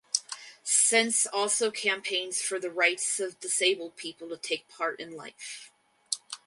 Sense 0.63 1.27
also 1.27 1.69
campaigns 1.69 2.41
for 2.41 2.59
the 2.59 2.71
rights 2.71 3.19
of 3.19 3.39
disabled 3.39 3.97
people 3.97 4.27
to 4.29 4.37
take 4.37 4.67
part 4.67 4.99
in 4.99 5.11
life. 5.11 5.71